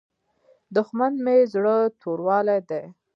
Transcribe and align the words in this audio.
دښمن 0.75 1.13
د 1.25 1.27
زړه 1.53 1.75
توروالی 2.01 2.59
دی 2.69 2.83